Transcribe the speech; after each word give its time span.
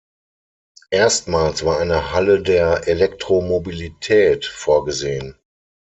Erstmals 0.89 1.63
war 1.63 1.77
eine 1.77 2.11
"Halle 2.11 2.41
der 2.41 2.87
Elektromobilität" 2.87 4.47
vorgesehen. 4.47 5.37